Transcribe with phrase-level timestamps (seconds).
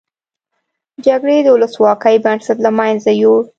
[1.05, 3.41] جګړې د ولسواکۍ بنسټ له مینځه یوړ.